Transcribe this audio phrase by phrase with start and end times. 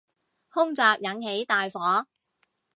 [0.49, 2.07] 空襲引起大火